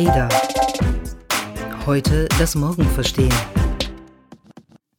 [0.00, 0.30] Ada.
[1.84, 3.34] Heute das Morgen verstehen.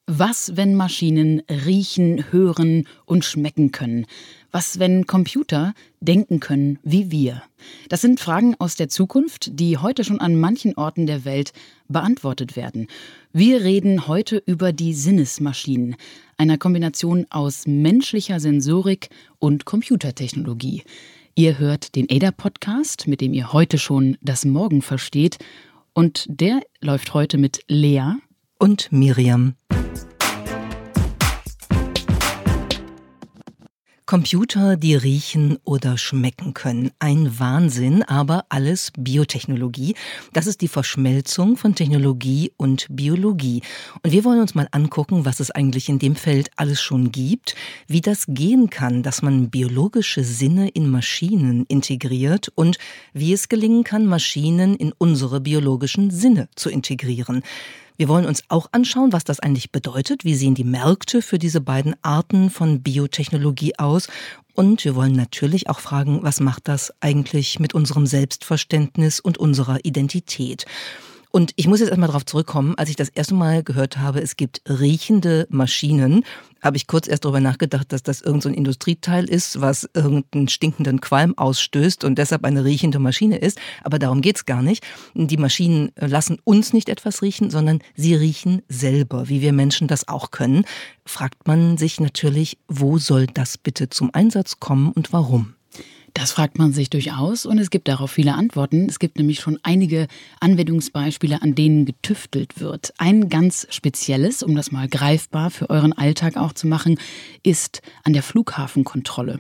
[0.06, 4.06] Was, wenn Maschinen riechen, hören und schmecken können?
[4.52, 7.42] Was, wenn Computer denken können wie wir?
[7.90, 11.52] Das sind Fragen aus der Zukunft, die heute schon an manchen Orten der Welt
[11.88, 12.86] beantwortet werden.
[13.34, 15.96] Wir reden heute über die Sinnesmaschinen,
[16.38, 20.84] einer Kombination aus menschlicher Sensorik und Computertechnologie.
[21.36, 25.38] Ihr hört den ADA-Podcast, mit dem ihr heute schon das Morgen versteht.
[25.94, 28.16] Und der läuft heute mit Lea
[28.60, 29.56] und Miriam.
[34.12, 36.92] Computer, die riechen oder schmecken können.
[37.00, 39.96] Ein Wahnsinn, aber alles Biotechnologie.
[40.34, 43.62] Das ist die Verschmelzung von Technologie und Biologie.
[44.04, 47.56] Und wir wollen uns mal angucken, was es eigentlich in dem Feld alles schon gibt,
[47.88, 52.80] wie das gehen kann, dass man biologische Sinne in Maschinen integriert und
[53.14, 57.44] wie es gelingen kann, Maschinen in unsere biologischen Sinne zu integrieren.
[58.02, 60.26] Wir wollen uns auch anschauen, was das eigentlich bedeutet.
[60.26, 64.08] Wie sehen die Märkte für diese beiden Arten von Biotechnologie aus?
[64.56, 69.86] Und wir wollen natürlich auch fragen, was macht das eigentlich mit unserem Selbstverständnis und unserer
[69.86, 70.66] Identität?
[71.32, 74.36] Und ich muss jetzt erstmal darauf zurückkommen, als ich das erste Mal gehört habe, es
[74.36, 76.26] gibt riechende Maschinen,
[76.62, 81.00] habe ich kurz erst darüber nachgedacht, dass das irgendein so Industrieteil ist, was irgendeinen stinkenden
[81.00, 83.60] Qualm ausstößt und deshalb eine riechende Maschine ist.
[83.84, 84.84] Aber darum geht's gar nicht.
[85.16, 90.08] Die Maschinen lassen uns nicht etwas riechen, sondern sie riechen selber, wie wir Menschen das
[90.08, 90.66] auch können.
[91.06, 95.56] Fragt man sich natürlich, wo soll das bitte zum Einsatz kommen und warum?
[96.14, 98.88] Das fragt man sich durchaus und es gibt darauf viele Antworten.
[98.90, 100.08] Es gibt nämlich schon einige
[100.40, 102.94] Anwendungsbeispiele, an denen getüftelt wird.
[102.98, 107.00] Ein ganz spezielles, um das mal greifbar für euren Alltag auch zu machen,
[107.44, 109.40] ist an der Flughafenkontrolle.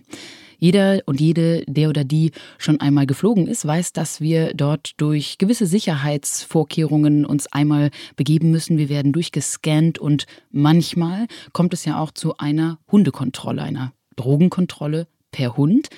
[0.63, 5.39] Jeder und jede, der oder die schon einmal geflogen ist, weiß, dass wir dort durch
[5.39, 8.77] gewisse Sicherheitsvorkehrungen uns einmal begeben müssen.
[8.77, 15.57] Wir werden durchgescannt und manchmal kommt es ja auch zu einer Hundekontrolle, einer Drogenkontrolle per
[15.57, 15.89] Hund.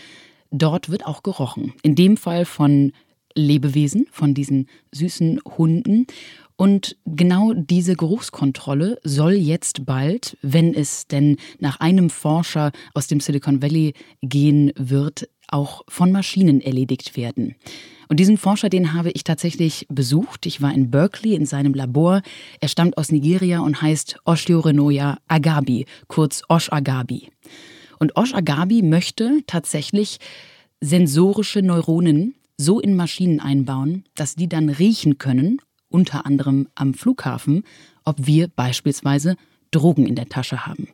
[0.54, 1.74] Dort wird auch gerochen.
[1.82, 2.94] In dem Fall von
[3.36, 6.06] Lebewesen, von diesen süßen Hunden.
[6.56, 13.20] Und genau diese Geruchskontrolle soll jetzt bald, wenn es denn nach einem Forscher aus dem
[13.20, 17.56] Silicon Valley gehen wird, auch von Maschinen erledigt werden.
[18.08, 20.46] Und diesen Forscher, den habe ich tatsächlich besucht.
[20.46, 22.22] Ich war in Berkeley in seinem Labor.
[22.60, 27.30] Er stammt aus Nigeria und heißt Osteorenoya Agabi, kurz Osh Agabi.
[28.00, 30.20] Und Osh Agabi möchte tatsächlich
[30.82, 35.60] sensorische Neuronen so in Maschinen einbauen, dass die dann riechen können,
[35.90, 37.64] unter anderem am Flughafen,
[38.04, 39.36] ob wir beispielsweise
[39.72, 40.88] Drogen in der Tasche haben.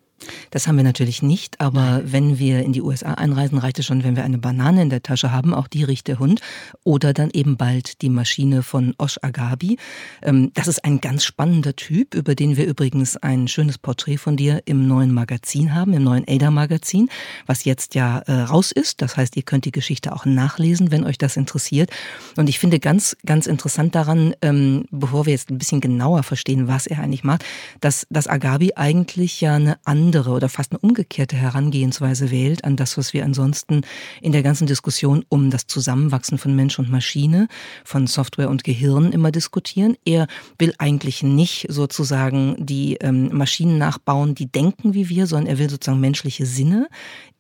[0.52, 4.03] Das haben wir natürlich nicht, aber wenn wir in die USA einreisen, reicht es schon,
[4.03, 6.41] wenn wir eine Banane in der Tasche haben, auch die riecht der Hund.
[6.84, 9.78] Oder dann eben bald die Maschine von Osh Agabi.
[10.22, 14.38] Ähm, das ist ein ganz spannender Typ, über den wir übrigens ein schönes Porträt von
[14.38, 17.09] dir im neuen Magazin haben, im neuen Ada-Magazin,
[17.46, 19.02] was jetzt ja äh, raus ist.
[19.02, 21.91] Das heißt, ihr könnt die Geschichte auch nachlesen, wenn euch das interessiert.
[22.35, 26.68] Und ich finde ganz, ganz interessant daran, ähm, bevor wir jetzt ein bisschen genauer verstehen,
[26.68, 27.44] was er eigentlich macht,
[27.81, 32.75] dass, dass Agabi eigentlich ja eine andere andere oder fast eine umgekehrte Herangehensweise wählt an
[32.75, 33.81] das, was wir ansonsten
[34.24, 37.47] in der ganzen Diskussion um das Zusammenwachsen von Mensch und Maschine,
[37.86, 39.96] von Software und Gehirn immer diskutieren.
[40.06, 40.25] Er
[40.58, 45.70] will eigentlich nicht sozusagen die ähm, Maschinen nachbauen, die denken wie wir, sondern er will
[45.70, 46.88] sozusagen menschliche Sinne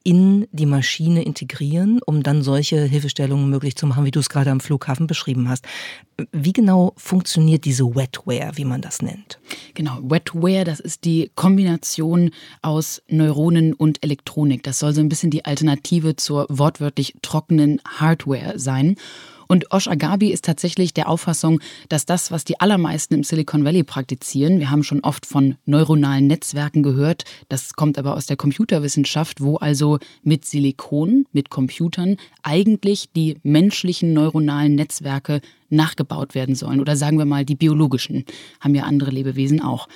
[0.03, 4.49] in die Maschine integrieren, um dann solche Hilfestellungen möglich zu machen, wie du es gerade
[4.51, 5.65] am Flughafen beschrieben hast.
[6.31, 9.39] Wie genau funktioniert diese Wetware, wie man das nennt?
[9.73, 14.63] Genau, Wetware, das ist die Kombination aus Neuronen und Elektronik.
[14.63, 18.95] Das soll so ein bisschen die Alternative zur wortwörtlich trockenen Hardware sein.
[19.51, 23.81] Und Osh Agabi ist tatsächlich der Auffassung, dass das, was die allermeisten im Silicon Valley
[23.83, 29.41] praktizieren, wir haben schon oft von neuronalen Netzwerken gehört, das kommt aber aus der Computerwissenschaft,
[29.41, 36.79] wo also mit Silikon, mit Computern eigentlich die menschlichen neuronalen Netzwerke nachgebaut werden sollen.
[36.79, 38.25] Oder sagen wir mal, die biologischen,
[38.59, 39.87] haben ja andere Lebewesen auch.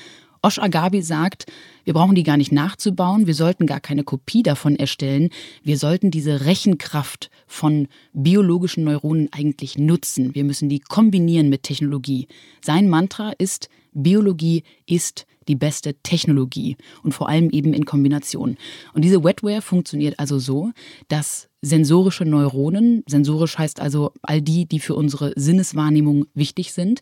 [0.45, 1.45] Osh Agabi sagt,
[1.86, 5.30] wir brauchen die gar nicht nachzubauen, wir sollten gar keine Kopie davon erstellen,
[5.63, 12.28] wir sollten diese Rechenkraft von biologischen Neuronen eigentlich nutzen, wir müssen die kombinieren mit Technologie.
[12.62, 18.57] Sein Mantra ist, Biologie ist die beste Technologie und vor allem eben in Kombination.
[18.94, 20.72] Und diese Wetware funktioniert also so,
[21.07, 27.00] dass sensorische Neuronen, sensorisch heißt also all die, die für unsere Sinneswahrnehmung wichtig sind,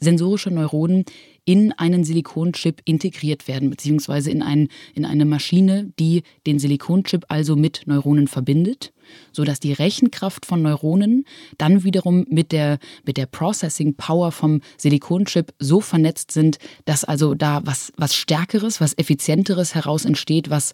[0.00, 1.04] sensorische Neuronen
[1.50, 7.56] in einen Silikonchip integriert werden, beziehungsweise in, ein, in eine Maschine, die den Silikonchip also
[7.56, 8.92] mit Neuronen verbindet.
[9.32, 11.24] sodass die Rechenkraft von Neuronen
[11.58, 17.34] dann wiederum mit der, mit der Processing Power vom Silikonchip so vernetzt sind, dass also
[17.34, 20.72] da was, was Stärkeres, was Effizienteres heraus entsteht, was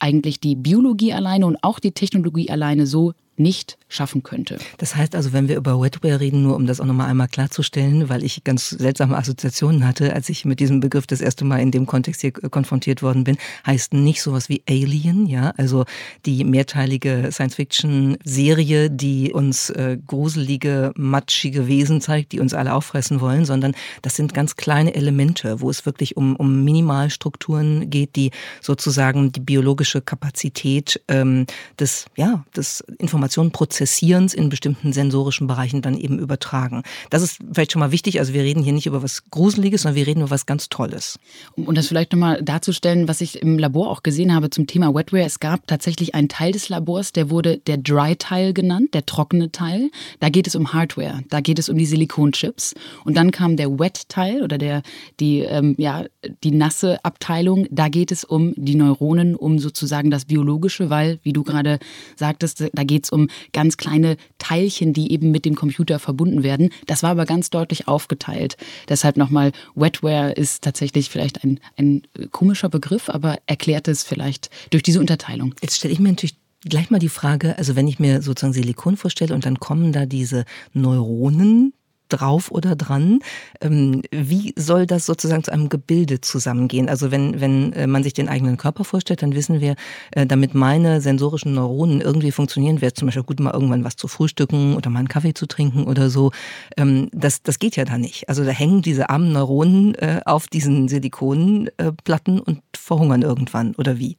[0.00, 4.58] eigentlich die Biologie alleine und auch die Technologie alleine so nicht schaffen könnte.
[4.78, 8.08] Das heißt also, wenn wir über Wetware reden, nur um das auch nochmal einmal klarzustellen,
[8.08, 11.70] weil ich ganz seltsame Assoziationen hatte, als ich mit diesem Begriff das erste Mal in
[11.70, 13.36] dem Kontext hier konfrontiert worden bin,
[13.66, 15.84] heißt nicht sowas wie Alien, ja, also
[16.24, 23.44] die mehrteilige Science-Fiction-Serie, die uns äh, gruselige, matschige Wesen zeigt, die uns alle auffressen wollen,
[23.44, 28.30] sondern das sind ganz kleine Elemente, wo es wirklich um, um Minimalstrukturen geht, die
[28.60, 31.46] sozusagen die biologische Kapazität ähm,
[31.78, 32.84] des, ja, des
[33.26, 36.82] Informationenprozesses Prozessierens in bestimmten sensorischen Bereichen dann eben übertragen.
[37.10, 38.20] Das ist vielleicht schon mal wichtig.
[38.20, 41.18] Also wir reden hier nicht über was Gruseliges, sondern wir reden über was ganz Tolles.
[41.56, 45.24] Um das vielleicht nochmal darzustellen, was ich im Labor auch gesehen habe zum Thema Wetware.
[45.24, 49.90] Es gab tatsächlich einen Teil des Labors, der wurde der Dry-Teil genannt, der trockene Teil.
[50.20, 52.74] Da geht es um Hardware, da geht es um die Silikonchips.
[53.04, 54.82] Und dann kam der Wet-Teil oder der,
[55.20, 56.04] die, ähm, ja,
[56.44, 57.66] die nasse Abteilung.
[57.70, 61.78] Da geht es um die Neuronen, um sozusagen das Biologische, weil, wie du gerade
[62.16, 63.15] sagtest, da geht es um
[63.52, 66.70] ganz kleine Teilchen, die eben mit dem Computer verbunden werden.
[66.86, 68.56] Das war aber ganz deutlich aufgeteilt.
[68.88, 74.82] Deshalb nochmal, Wetware ist tatsächlich vielleicht ein, ein komischer Begriff, aber erklärt es vielleicht durch
[74.82, 75.54] diese Unterteilung.
[75.62, 78.96] Jetzt stelle ich mir natürlich gleich mal die Frage, also wenn ich mir sozusagen Silikon
[78.96, 81.72] vorstelle und dann kommen da diese Neuronen
[82.08, 83.20] drauf oder dran.
[83.60, 86.88] Ähm, wie soll das sozusagen zu einem Gebilde zusammengehen?
[86.88, 89.76] Also wenn, wenn äh, man sich den eigenen Körper vorstellt, dann wissen wir,
[90.12, 93.96] äh, damit meine sensorischen Neuronen irgendwie funktionieren, wäre es zum Beispiel gut, mal irgendwann was
[93.96, 96.30] zu frühstücken oder mal einen Kaffee zu trinken oder so.
[96.76, 98.28] Ähm, das, das geht ja da nicht.
[98.28, 104.16] Also da hängen diese armen Neuronen äh, auf diesen Silikonplatten und verhungern irgendwann oder wie?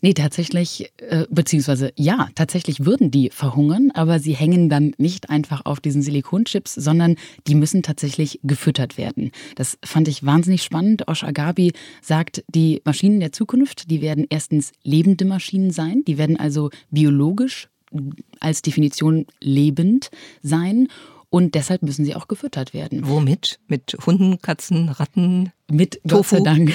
[0.00, 5.64] Nee, tatsächlich, äh, beziehungsweise ja, tatsächlich würden die verhungern, aber sie hängen dann nicht einfach
[5.64, 7.16] auf diesen Silikonchips, sondern
[7.46, 9.30] die müssen tatsächlich gefüttert werden.
[9.56, 11.08] Das fand ich wahnsinnig spannend.
[11.08, 11.72] Osh Agabi
[12.02, 17.68] sagt, die Maschinen der Zukunft, die werden erstens lebende Maschinen sein, die werden also biologisch
[18.40, 20.10] als Definition lebend
[20.42, 20.88] sein
[21.34, 23.08] und deshalb müssen sie auch gefüttert werden.
[23.08, 23.58] Womit?
[23.66, 25.50] Mit Hunden, Katzen, Ratten?
[25.72, 26.16] Mit Tofu.
[26.16, 26.72] Gott sei Dank.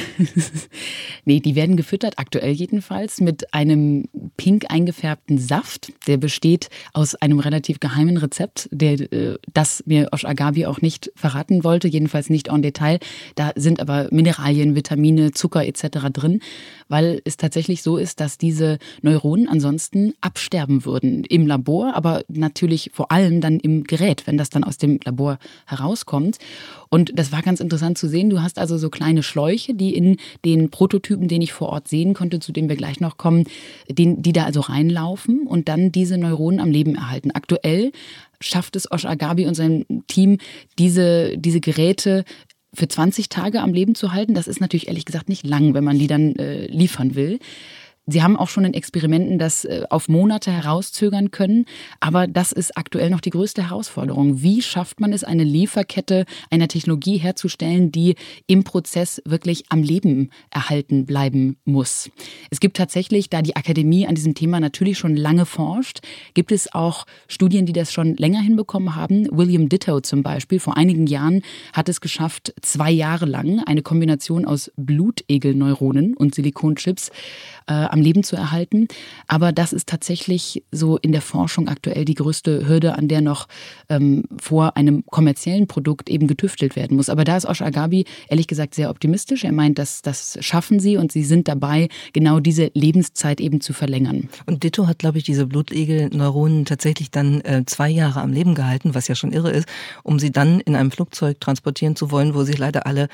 [1.25, 4.06] nee, die werden gefüttert, aktuell jedenfalls, mit einem
[4.36, 5.94] pink eingefärbten Saft.
[6.07, 11.12] Der besteht aus einem relativ geheimen Rezept, der, äh, das mir Osh Agabi auch nicht
[11.15, 13.00] verraten wollte, jedenfalls nicht en Detail.
[13.36, 16.09] Da sind aber Mineralien, Vitamine, Zucker etc.
[16.12, 16.42] drin,
[16.88, 22.89] weil es tatsächlich so ist, dass diese Neuronen ansonsten absterben würden im Labor, aber natürlich
[22.92, 25.38] vor allem dann im Gerät, wenn das dann aus dem Labor
[25.68, 26.39] herauskommt.
[26.89, 28.31] Und das war ganz interessant zu sehen.
[28.31, 32.14] Du hast also so kleine Schläuche, die in den Prototypen, den ich vor Ort sehen
[32.14, 33.46] konnte, zu denen wir gleich noch kommen,
[33.90, 37.31] die, die da also reinlaufen und dann diese Neuronen am Leben erhalten.
[37.31, 37.92] Aktuell
[38.42, 40.38] schafft es Osh Agabi und sein Team,
[40.78, 42.24] diese, diese Geräte
[42.74, 44.34] für 20 Tage am Leben zu halten.
[44.34, 47.40] Das ist natürlich ehrlich gesagt nicht lang, wenn man die dann äh, liefern will.
[48.11, 51.65] Sie haben auch schon in Experimenten das äh, auf Monate herauszögern können,
[52.00, 54.41] aber das ist aktuell noch die größte Herausforderung.
[54.41, 58.15] Wie schafft man es, eine Lieferkette einer Technologie herzustellen, die
[58.47, 62.09] im Prozess wirklich am Leben erhalten bleiben muss?
[62.50, 65.99] Es gibt tatsächlich, da die Akademie an diesem Thema natürlich schon lange forscht,
[66.33, 69.28] gibt es auch Studien, die das schon länger hinbekommen haben.
[69.31, 71.42] William Ditto zum Beispiel vor einigen Jahren
[71.73, 77.11] hat es geschafft, zwei Jahre lang eine Kombination aus Blutegelneuronen und Silikonchips
[77.68, 78.87] äh, am Leben zu erhalten.
[79.27, 83.47] Aber das ist tatsächlich so in der Forschung aktuell die größte Hürde, an der noch
[83.89, 87.09] ähm, vor einem kommerziellen Produkt eben getüftelt werden muss.
[87.09, 89.44] Aber da ist Osh Agabi ehrlich gesagt sehr optimistisch.
[89.44, 93.73] Er meint, dass das schaffen sie und sie sind dabei, genau diese Lebenszeit eben zu
[93.73, 94.29] verlängern.
[94.45, 98.95] Und Ditto hat, glaube ich, diese Blutegelneuronen tatsächlich dann äh, zwei Jahre am Leben gehalten,
[98.95, 99.68] was ja schon irre ist,
[100.03, 103.07] um sie dann in einem Flugzeug transportieren zu wollen, wo sie leider alle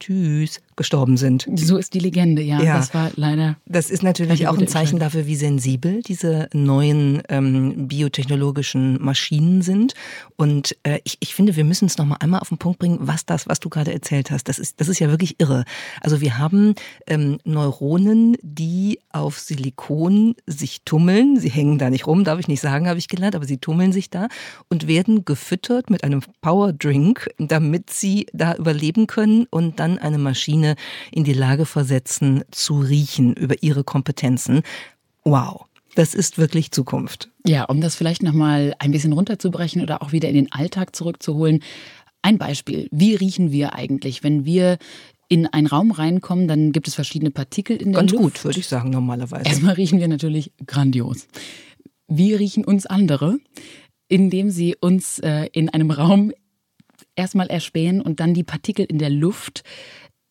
[0.00, 1.46] Tschüss gestorben sind.
[1.54, 2.62] So ist die Legende, ja.
[2.62, 2.76] ja.
[2.76, 3.56] Das war leider.
[3.66, 9.94] Das ist natürlich auch ein Zeichen dafür, wie sensibel diese neuen ähm, biotechnologischen Maschinen sind.
[10.36, 12.98] Und äh, ich, ich finde, wir müssen es noch mal einmal auf den Punkt bringen,
[13.00, 14.48] was das, was du gerade erzählt hast.
[14.48, 15.64] Das ist, das ist ja wirklich irre.
[16.00, 16.74] Also wir haben
[17.06, 21.38] ähm, Neuronen, die auf Silikon sich tummeln.
[21.38, 23.92] Sie hängen da nicht rum, darf ich nicht sagen, habe ich gelernt, aber sie tummeln
[23.92, 24.28] sich da
[24.68, 30.18] und werden gefüttert mit einem Power Drink, damit sie da überleben können und dann eine
[30.18, 30.76] Maschine Maschine
[31.10, 34.62] in die Lage versetzen, zu riechen über ihre Kompetenzen.
[35.24, 35.66] Wow.
[35.94, 37.28] Das ist wirklich Zukunft.
[37.46, 41.62] Ja, um das vielleicht nochmal ein bisschen runterzubrechen oder auch wieder in den Alltag zurückzuholen.
[42.22, 42.88] Ein Beispiel.
[42.90, 44.78] Wie riechen wir eigentlich, wenn wir
[45.28, 48.22] in einen Raum reinkommen, dann gibt es verschiedene Partikel in der Ganz Luft.
[48.22, 49.44] Ganz gut, würde ich sagen, normalerweise.
[49.48, 51.26] Erstmal riechen wir natürlich grandios.
[52.08, 53.38] wie riechen uns andere,
[54.08, 56.32] indem sie uns äh, in einem Raum
[57.16, 59.62] erstmal erspähen und dann die Partikel in der Luft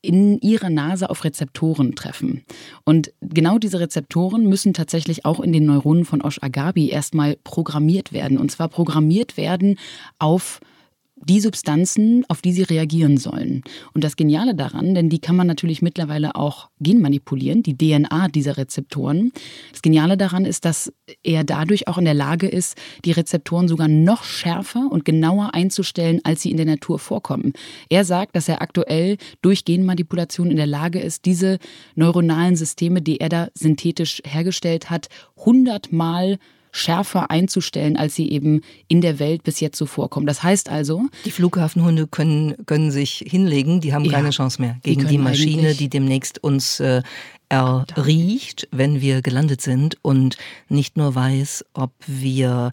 [0.02, 2.44] in ihrer Nase auf Rezeptoren treffen.
[2.84, 8.12] Und genau diese Rezeptoren müssen tatsächlich auch in den Neuronen von Osh Agabi erstmal programmiert
[8.12, 8.38] werden.
[8.38, 9.78] Und zwar programmiert werden
[10.18, 10.60] auf
[11.28, 13.64] die Substanzen, auf die sie reagieren sollen.
[13.94, 18.58] Und das Geniale daran, denn die kann man natürlich mittlerweile auch genmanipulieren, die DNA dieser
[18.58, 19.32] Rezeptoren.
[19.72, 20.92] Das Geniale daran ist, dass
[21.24, 26.22] er dadurch auch in der Lage ist, die Rezeptoren sogar noch schärfer und genauer einzustellen,
[26.24, 27.54] als sie in der Natur vorkommen.
[27.90, 31.60] Er sagt, dass er aktuell durch Genmanipulation in der Lage ist, diese
[31.96, 36.38] neuronalen Systeme, die er da synthetisch hergestellt hat, hundertmal
[36.72, 40.26] schärfer einzustellen, als sie eben in der Welt bis jetzt so vorkommen.
[40.26, 41.08] Das heißt also.
[41.26, 45.18] Die Flughafenhunde können, können sich hinlegen, die haben ja, keine Chance mehr gegen die, die
[45.18, 47.02] Maschine, die demnächst uns äh,
[47.50, 50.38] erriecht, wenn wir gelandet sind und
[50.70, 52.72] nicht nur weiß, ob wir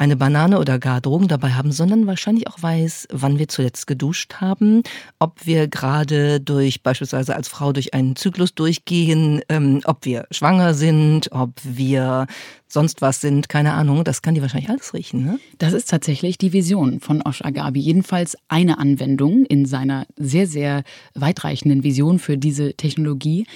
[0.00, 4.36] eine Banane oder gar Drogen dabei haben, sondern wahrscheinlich auch weiß, wann wir zuletzt geduscht
[4.40, 4.82] haben,
[5.18, 10.72] ob wir gerade durch beispielsweise als Frau durch einen Zyklus durchgehen, ähm, ob wir schwanger
[10.72, 12.26] sind, ob wir
[12.66, 14.02] sonst was sind, keine Ahnung.
[14.02, 15.22] Das kann die wahrscheinlich alles riechen.
[15.22, 15.38] Ne?
[15.58, 17.80] Das ist tatsächlich die Vision von Osh Agabi.
[17.80, 20.82] Jedenfalls eine Anwendung in seiner sehr, sehr
[21.14, 23.46] weitreichenden Vision für diese Technologie.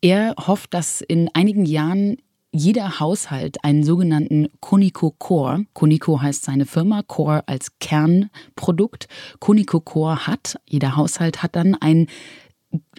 [0.00, 2.16] Er hofft, dass in einigen Jahren
[2.52, 10.26] jeder Haushalt einen sogenannten Konico Core, Konico heißt seine Firma, Core als Kernprodukt, Konico Core
[10.26, 12.06] hat, jeder Haushalt hat dann ein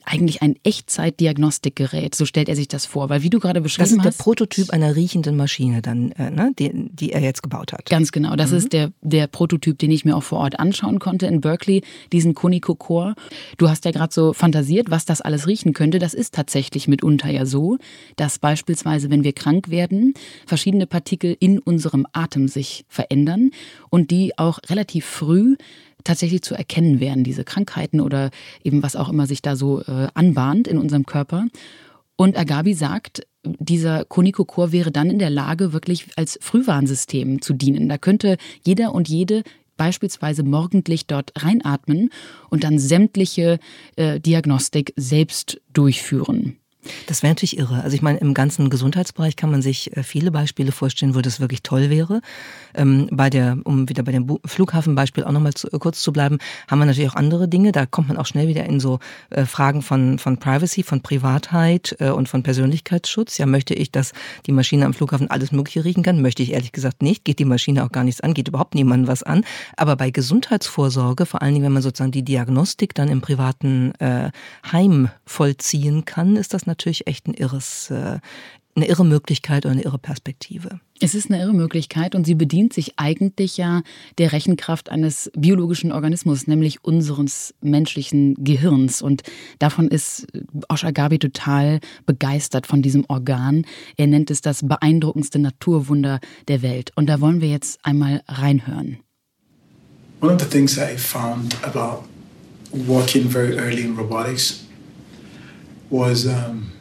[0.04, 3.98] eigentlich ein Echtzeitdiagnostikgerät, so stellt er sich das vor, weil wie du gerade beschrieben hast.
[3.98, 7.72] Das ist der Prototyp einer riechenden Maschine dann, äh, ne, die, die er jetzt gebaut
[7.72, 7.90] hat.
[7.90, 8.58] Ganz genau, das mhm.
[8.58, 12.34] ist der, der Prototyp, den ich mir auch vor Ort anschauen konnte in Berkeley, diesen
[12.34, 13.16] Konico Core.
[13.58, 16.00] Du hast ja gerade so fantasiert, was das alles riechen könnte.
[16.00, 17.78] Das ist tatsächlich mitunter ja so,
[18.16, 20.14] dass beispielsweise, wenn wir krank werden,
[20.46, 23.52] verschiedene Partikel in unserem Atem sich verändern
[23.90, 25.56] und die auch relativ früh
[26.04, 28.30] tatsächlich zu erkennen wären, diese Krankheiten oder
[28.64, 31.48] eben was auch immer sich da so äh, anbahnt in unserem Körper.
[32.16, 37.90] Und Agabi sagt, dieser Konikokor wäre dann in der Lage, wirklich als Frühwarnsystem zu dienen.
[37.90, 39.44] Da könnte jeder und jede
[39.78, 42.12] beispielsweise morgendlich dort reinatmen
[42.52, 43.58] und dann sämtliche
[43.96, 46.58] äh, Diagnostik selbst durchführen.
[47.06, 47.84] Das wäre natürlich irre.
[47.84, 51.40] Also ich meine, im ganzen Gesundheitsbereich kann man sich äh, viele Beispiele vorstellen, wo das
[51.40, 52.22] wirklich toll wäre.
[52.74, 56.40] Ähm, bei der, um wieder bei dem Flughafenbeispiel auch nochmal zu, äh, kurz zu bleiben,
[56.68, 57.72] haben wir natürlich auch andere Dinge.
[57.72, 61.96] Da kommt man auch schnell wieder in so äh, Fragen von, von Privacy, von Privatheit
[62.00, 63.38] äh, und von Persönlichkeitsschutz.
[63.38, 64.14] Ja, möchte ich, dass
[64.48, 66.22] die Maschine am Flughafen alles Mögliche riechen kann?
[66.22, 67.26] Möchte ich ehrlich gesagt nicht.
[67.26, 69.44] Geht die Maschine auch gar nichts an, geht überhaupt niemandem was an.
[69.78, 74.32] Aber bei Gesundheitsvorsorge, vor allen Dingen, wenn man sozusagen die Diagnostik dann im privaten äh,
[74.72, 78.20] Heim vollziehen kann, ist das natürlich echt ein irres, äh,
[78.76, 80.80] eine irre Möglichkeit oder eine irre Perspektive.
[81.02, 83.82] Es ist eine irre Möglichkeit und sie bedient sich eigentlich ja
[84.18, 89.02] der Rechenkraft eines biologischen Organismus, nämlich unseres menschlichen Gehirns.
[89.02, 89.24] Und
[89.60, 90.28] davon ist
[90.70, 93.66] Osha Gabi total begeistert von diesem Organ.
[93.98, 96.92] Er nennt es das beeindruckendste Naturwunder der Welt.
[96.96, 99.00] Und da wollen wir jetzt einmal reinhören.
[100.22, 102.04] One of the things I found about
[102.72, 104.66] working very early in robotics
[105.92, 106.72] was um,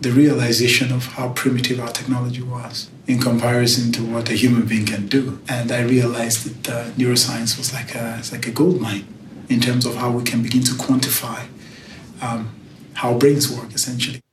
[0.00, 4.86] the realization of how primitive our technology was in comparison to what a human being
[4.86, 5.40] can do.
[5.48, 9.06] And I realized that uh, neuroscience was like a, it's like a gold mine
[9.48, 11.46] in terms of how we can begin to quantify
[12.22, 12.54] um,
[12.94, 14.23] how brains work essentially.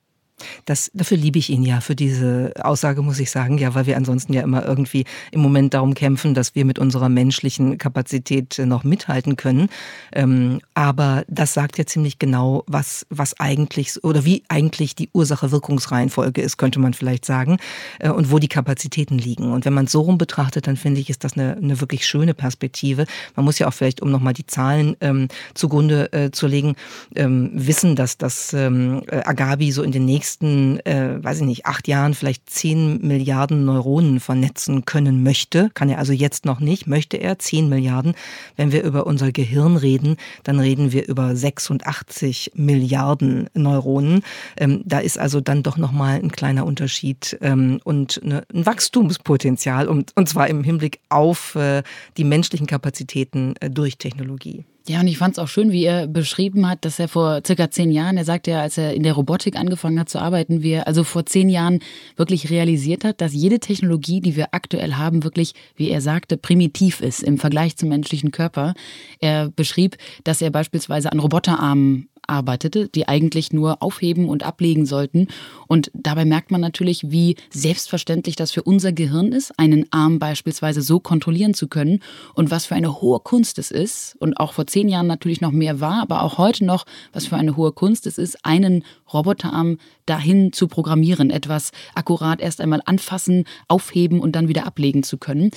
[0.65, 3.97] Das, dafür liebe ich ihn ja, für diese Aussage muss ich sagen, ja, weil wir
[3.97, 8.83] ansonsten ja immer irgendwie im Moment darum kämpfen, dass wir mit unserer menschlichen Kapazität noch
[8.83, 9.69] mithalten können.
[10.13, 16.41] Ähm, aber das sagt ja ziemlich genau, was, was eigentlich oder wie eigentlich die Ursache-Wirkungsreihenfolge
[16.41, 17.57] ist, könnte man vielleicht sagen,
[17.99, 19.51] äh, und wo die Kapazitäten liegen.
[19.51, 22.05] Und wenn man es so rum betrachtet, dann finde ich, ist das eine, eine wirklich
[22.07, 23.05] schöne Perspektive.
[23.35, 26.75] Man muss ja auch vielleicht, um nochmal die Zahlen ähm, zugrunde äh, zu legen,
[27.15, 31.65] ähm, wissen, dass das ähm, Agabi so in den nächsten nächsten, äh, weiß ich nicht,
[31.65, 36.87] acht Jahren vielleicht zehn Milliarden Neuronen vernetzen können möchte, kann er also jetzt noch nicht,
[36.87, 38.13] möchte er zehn Milliarden.
[38.55, 44.23] Wenn wir über unser Gehirn reden, dann reden wir über 86 Milliarden Neuronen.
[44.57, 49.87] Ähm, da ist also dann doch nochmal ein kleiner Unterschied ähm, und eine, ein Wachstumspotenzial,
[49.87, 51.83] und, und zwar im Hinblick auf äh,
[52.17, 54.63] die menschlichen Kapazitäten äh, durch Technologie.
[54.91, 57.71] Ja, und ich fand es auch schön, wie er beschrieben hat, dass er vor circa
[57.71, 60.85] zehn Jahren, er sagte ja, als er in der Robotik angefangen hat zu arbeiten, wir
[60.85, 61.79] also vor zehn Jahren
[62.17, 66.99] wirklich realisiert hat, dass jede Technologie, die wir aktuell haben, wirklich, wie er sagte, primitiv
[66.99, 68.73] ist im Vergleich zum menschlichen Körper.
[69.19, 69.95] Er beschrieb,
[70.25, 75.27] dass er beispielsweise an Roboterarmen arbeitete, die eigentlich nur aufheben und ablegen sollten.
[75.67, 80.81] Und dabei merkt man natürlich, wie selbstverständlich das für unser Gehirn ist, einen Arm beispielsweise
[80.81, 81.99] so kontrollieren zu können
[82.33, 84.15] und was für eine hohe Kunst es ist.
[84.19, 87.37] Und auch vor zehn Jahren natürlich noch mehr war, aber auch heute noch, was für
[87.37, 93.45] eine hohe Kunst es ist, einen Roboterarm dahin zu programmieren, etwas akkurat erst einmal anfassen,
[93.67, 95.51] aufheben und dann wieder ablegen zu können.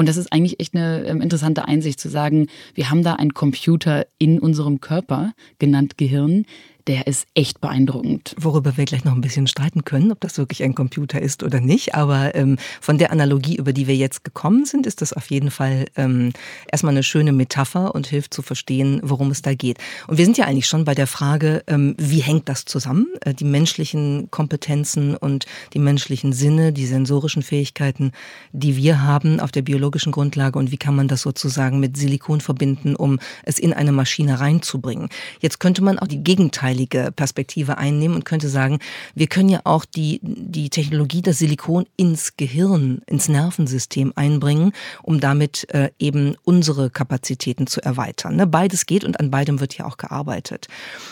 [0.00, 3.34] Und das ist eigentlich echt eine ähm, interessante Einsicht zu sagen, wir haben da einen
[3.34, 6.46] Computer in unserem Körper, genannt Gehirn,
[6.90, 8.34] der ist echt beeindruckend.
[8.36, 11.60] Worüber wir gleich noch ein bisschen streiten können, ob das wirklich ein Computer ist oder
[11.60, 11.94] nicht.
[11.94, 15.52] Aber ähm, von der Analogie, über die wir jetzt gekommen sind, ist das auf jeden
[15.52, 16.32] Fall ähm,
[16.68, 19.78] erstmal eine schöne Metapher und hilft zu verstehen, worum es da geht.
[20.08, 23.06] Und wir sind ja eigentlich schon bei der Frage, ähm, wie hängt das zusammen?
[23.20, 28.10] Äh, die menschlichen Kompetenzen und die menschlichen Sinne, die sensorischen Fähigkeiten,
[28.50, 32.40] die wir haben auf der biologischen Grundlage und wie kann man das sozusagen mit Silikon
[32.40, 35.08] verbinden, um es in eine Maschine reinzubringen.
[35.38, 38.78] Jetzt könnte man auch die Gegenteil gegenteilige Perspektive einnehmen und könnte sagen,
[39.14, 44.72] wir können ja auch die, die Technologie, das Silikon ins Gehirn, ins Nervensystem einbringen,
[45.02, 48.36] um damit äh, eben unsere Kapazitäten zu erweitern.
[48.36, 48.46] Ne?
[48.46, 50.68] Beides geht und an beidem wird ja auch gearbeitet.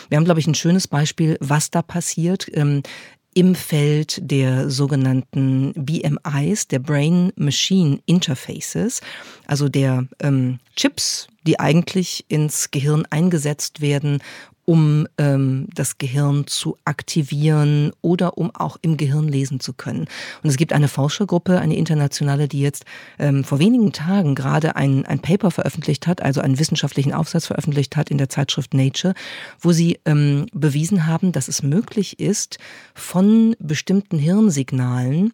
[0.09, 2.47] Wir haben, glaube ich, ein schönes Beispiel, was da passiert.
[2.53, 2.83] Ähm,
[3.35, 9.01] im Feld der sogenannten BMIs, der Brain-Machine Interfaces,
[9.45, 14.19] also der ähm, Chips, die eigentlich ins Gehirn eingesetzt werden,
[14.69, 20.05] um ähm, das Gehirn zu aktivieren oder um auch im Gehirn lesen zu können.
[20.43, 22.85] Und es gibt eine Forschergruppe, eine internationale, die jetzt
[23.17, 27.95] ähm, vor wenigen Tagen gerade ein, ein Paper veröffentlicht hat, also einen wissenschaftlichen Aufsatz veröffentlicht
[27.95, 29.15] hat in der Zeitschrift Nature,
[29.59, 32.59] wo sie ähm, bewiesen haben, dass es möglich ist,
[32.93, 35.33] von bestimmten Hirnsignalen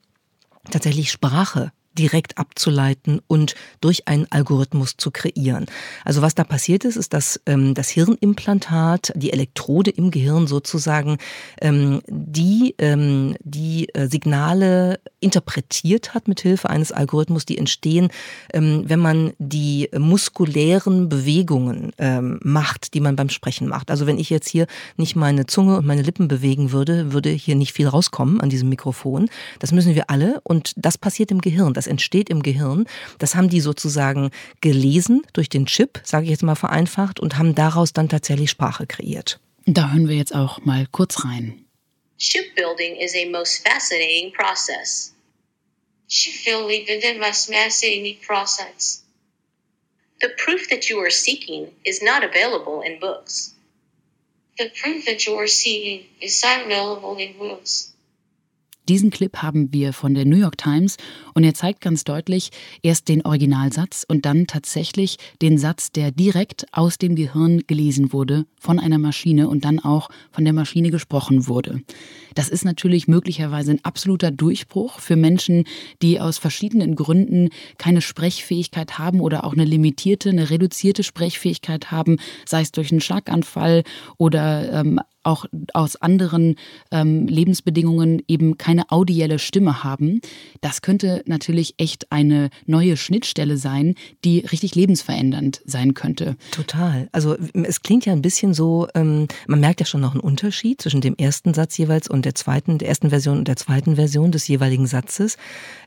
[0.72, 5.66] tatsächlich Sprache direkt abzuleiten und durch einen Algorithmus zu kreieren.
[6.04, 11.18] Also was da passiert ist, ist, dass ähm, das Hirnimplantat, die Elektrode im Gehirn sozusagen,
[11.62, 18.10] ähm, die ähm, die äh, Signale interpretiert hat mit Hilfe eines Algorithmus, die entstehen,
[18.54, 23.90] ähm, wenn man die muskulären Bewegungen ähm, macht, die man beim Sprechen macht.
[23.90, 27.56] Also wenn ich jetzt hier nicht meine Zunge und meine Lippen bewegen würde, würde hier
[27.56, 29.30] nicht viel rauskommen an diesem Mikrofon.
[29.60, 31.74] Das müssen wir alle und das passiert im Gehirn.
[31.74, 32.88] Das das entsteht im Gehirn.
[33.20, 37.54] Das haben die sozusagen gelesen durch den Chip, sage ich jetzt mal vereinfacht, und haben
[37.54, 39.40] daraus dann tatsächlich Sprache kreiert.
[39.68, 41.66] Da hören wir jetzt auch mal kurz rein.
[42.18, 45.15] Shipbuilding is a most fascinating process.
[46.10, 49.04] Shipbuilding is a most fascinating process.
[50.22, 53.54] The proof that you are seeking is not available in books.
[54.58, 57.95] The proof that you are seeking is not available in books.
[58.88, 60.98] Diesen Clip haben wir von der New York Times
[61.34, 62.52] und er zeigt ganz deutlich
[62.84, 68.46] erst den Originalsatz und dann tatsächlich den Satz, der direkt aus dem Gehirn gelesen wurde
[68.60, 71.82] von einer Maschine und dann auch von der Maschine gesprochen wurde.
[72.36, 75.64] Das ist natürlich möglicherweise ein absoluter Durchbruch für Menschen,
[76.02, 82.18] die aus verschiedenen Gründen keine Sprechfähigkeit haben oder auch eine limitierte, eine reduzierte Sprechfähigkeit haben,
[82.46, 83.84] sei es durch einen Schlaganfall
[84.18, 86.56] oder ähm, auch aus anderen
[86.92, 90.22] ähm, Lebensbedingungen eben keine audielle Stimme haben.
[90.62, 96.36] Das könnte natürlich echt eine neue Schnittstelle sein, die richtig lebensverändernd sein könnte.
[96.52, 97.10] Total.
[97.12, 100.82] Also es klingt ja ein bisschen so, ähm, man merkt ja schon noch einen Unterschied
[100.82, 104.32] zwischen dem ersten Satz jeweils und der zweiten, der ersten Version und der zweiten Version
[104.32, 105.38] des jeweiligen Satzes.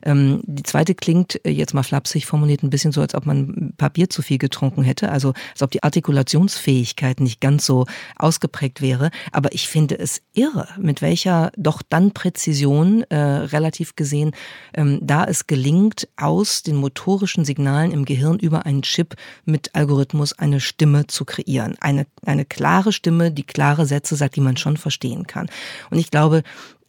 [0.03, 3.73] Ähm, die zweite klingt äh, jetzt mal flapsig formuliert ein bisschen so, als ob man
[3.77, 7.85] Papier zu viel getrunken hätte, also als ob die Artikulationsfähigkeit nicht ganz so
[8.17, 9.11] ausgeprägt wäre.
[9.31, 14.31] Aber ich finde es irre, mit welcher doch dann Präzision äh, relativ gesehen
[14.73, 19.15] ähm, da es gelingt, aus den motorischen Signalen im Gehirn über einen Chip
[19.45, 21.75] mit Algorithmus eine Stimme zu kreieren.
[21.79, 25.49] Eine, eine klare Stimme, die klare Sätze sagt, die man schon verstehen kann.
[25.89, 26.43] Und ich glaube,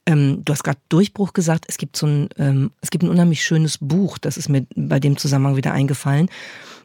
[0.06, 1.64] ähm, du hast gerade Durchbruch gesagt.
[1.68, 4.18] Es gibt so ein, ähm, es gibt ein unheimlich schönes Buch.
[4.18, 6.28] Das ist mir bei dem Zusammenhang wieder eingefallen.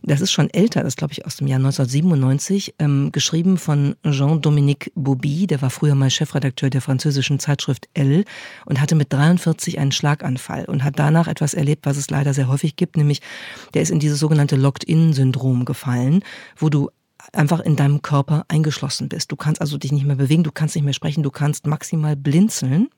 [0.07, 0.83] Das ist schon älter.
[0.83, 5.47] Das glaube ich aus dem Jahr 1997, ähm, geschrieben von Jean-Dominique Bobby.
[5.47, 8.23] Der war früher mal Chefredakteur der französischen Zeitschrift Elle
[8.65, 12.47] und hatte mit 43 einen Schlaganfall und hat danach etwas erlebt, was es leider sehr
[12.47, 13.21] häufig gibt, nämlich
[13.73, 16.23] der ist in dieses sogenannte Locked-in-Syndrom gefallen,
[16.55, 16.91] wo du
[17.33, 19.31] einfach in deinem Körper eingeschlossen bist.
[19.31, 22.15] Du kannst also dich nicht mehr bewegen, du kannst nicht mehr sprechen, du kannst maximal
[22.15, 22.89] blinzeln.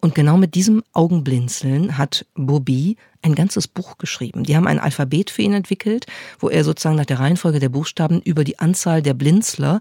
[0.00, 4.44] Und genau mit diesem Augenblinzeln hat Bobby ein ganzes Buch geschrieben.
[4.44, 6.06] Die haben ein Alphabet für ihn entwickelt,
[6.38, 9.80] wo er sozusagen nach der Reihenfolge der Buchstaben über die Anzahl der Blinzler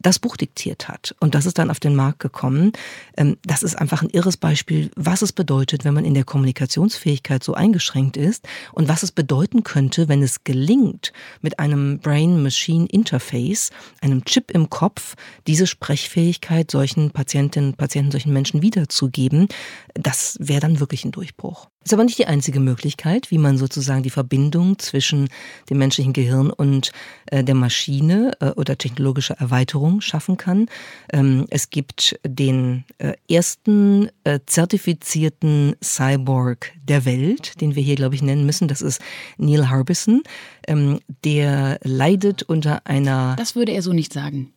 [0.00, 1.14] das Buch diktiert hat.
[1.20, 2.72] Und das ist dann auf den Markt gekommen.
[3.16, 7.42] Ähm, das ist einfach ein irres Beispiel, was es bedeutet, wenn man in der Kommunikationsfähigkeit
[7.42, 14.24] so eingeschränkt ist und was es bedeuten könnte, wenn es gelingt, mit einem Brain-Machine-Interface, einem
[14.24, 15.14] Chip im Kopf,
[15.46, 19.48] diese Sprechfähigkeit solchen Patientinnen, Patienten, solchen Menschen wiederzugeben.
[19.94, 21.68] Das wäre dann wirklich ein Durchbruch.
[21.88, 25.30] Ist aber nicht die einzige Möglichkeit, wie man sozusagen die Verbindung zwischen
[25.70, 26.92] dem menschlichen Gehirn und
[27.30, 30.66] äh, der Maschine äh, oder technologische Erweiterung schaffen kann.
[31.10, 34.10] Ähm, es gibt den äh, ersten
[34.44, 38.68] zertifizierten Cyborg der Welt, den wir hier, glaube ich, nennen müssen.
[38.68, 39.00] Das ist
[39.38, 40.22] Neil Harbison.
[40.68, 43.34] Ähm, der leidet unter einer.
[43.38, 44.52] Das würde er so nicht sagen.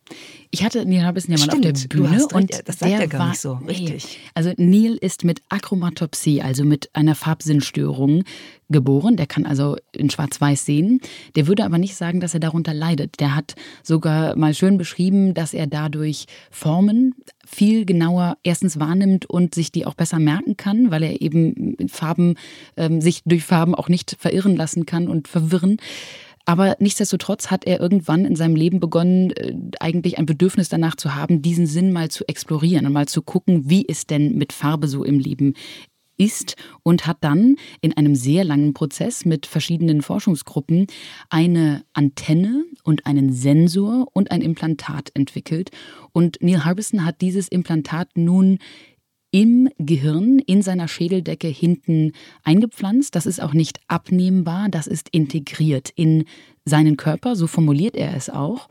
[0.50, 3.20] Ich hatte Neil Harbison ja mal Stimmt, auf der Bühne und das sagt er gar
[3.20, 4.18] war, nicht so richtig.
[4.34, 8.24] Also Neil ist mit Achromatopsie, also mit einer Farbsinnstörung
[8.68, 9.16] geboren.
[9.16, 11.00] Der kann also in Schwarz-Weiß sehen.
[11.36, 13.20] Der würde aber nicht sagen, dass er darunter leidet.
[13.20, 17.14] Der hat sogar mal schön beschrieben, dass er dadurch Formen
[17.46, 22.36] viel genauer erstens wahrnimmt und sich die auch besser merken kann, weil er eben Farben
[22.76, 25.76] ähm, sich durch Farben auch nicht verirren lassen kann und verwirren.
[26.44, 31.14] Aber nichtsdestotrotz hat er irgendwann in seinem Leben begonnen, äh, eigentlich ein Bedürfnis danach zu
[31.14, 34.88] haben, diesen Sinn mal zu explorieren und mal zu gucken, wie es denn mit Farbe
[34.88, 35.54] so im Leben
[36.22, 40.86] ist und hat dann in einem sehr langen Prozess mit verschiedenen Forschungsgruppen
[41.28, 45.70] eine Antenne und einen Sensor und ein Implantat entwickelt.
[46.12, 48.58] Und Neil Harbison hat dieses Implantat nun
[49.32, 52.12] im Gehirn, in seiner Schädeldecke hinten
[52.44, 53.16] eingepflanzt.
[53.16, 56.24] Das ist auch nicht abnehmbar, das ist integriert in
[56.64, 58.68] seinen Körper, so formuliert er es auch.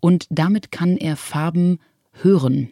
[0.00, 1.80] Und damit kann er Farben
[2.12, 2.70] hören.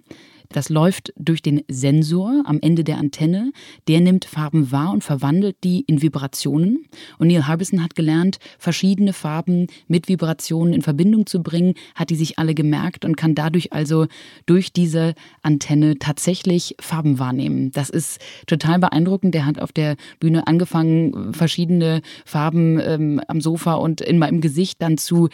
[0.53, 3.53] Das läuft durch den Sensor am Ende der Antenne.
[3.89, 6.87] Der nimmt Farben wahr und verwandelt die in Vibrationen.
[7.19, 12.17] Und Neil Harbison hat gelernt, verschiedene Farben mit Vibrationen in Verbindung zu bringen, hat die
[12.17, 14.07] sich alle gemerkt und kann dadurch also
[14.47, 17.73] durch diese Antenne tatsächlich Farben wahrnehmen.
[17.73, 19.35] Das ist total beeindruckend.
[19.35, 24.83] Der hat auf der Bühne angefangen, verschiedene Farben ähm, am Sofa und in meinem Gesicht
[24.83, 25.29] dann zu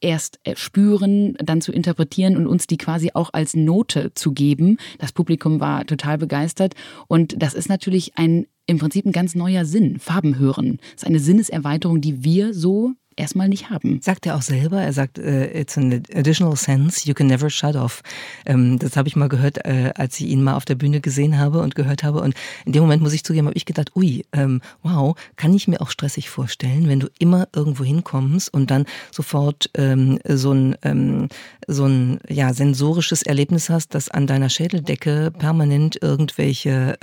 [0.00, 4.78] erst äh, spüren, dann zu interpretieren und uns die quasi auch als Note zu geben.
[4.98, 6.74] Das Publikum war total begeistert
[7.06, 10.78] und das ist natürlich ein im Prinzip ein ganz neuer Sinn, Farben hören.
[10.92, 14.00] Das ist eine Sinneserweiterung, die wir so erstmal nicht haben.
[14.02, 14.80] Sagt er auch selber.
[14.80, 18.02] Er sagt, uh, it's an additional sense you can never shut off.
[18.46, 21.38] Ähm, das habe ich mal gehört, äh, als ich ihn mal auf der Bühne gesehen
[21.38, 22.20] habe und gehört habe.
[22.20, 25.68] Und in dem Moment muss ich zugeben, habe ich gedacht, ui, ähm, wow, kann ich
[25.68, 31.28] mir auch stressig vorstellen, wenn du immer irgendwo hinkommst und dann sofort ähm, so ein
[31.66, 36.98] so ein ja sensorisches Erlebnis hast, dass an deiner Schädeldecke permanent irgendwelche